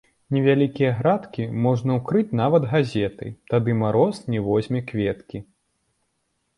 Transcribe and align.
Невялікія 0.35 0.87
градкі 1.01 1.45
можна 1.65 1.99
укрыць 2.01 2.35
нават 2.41 2.67
газетай, 2.73 3.31
тады 3.55 3.79
мароз 3.85 4.15
не 4.33 4.45
возьме 4.51 4.79
кветкі. 4.91 5.37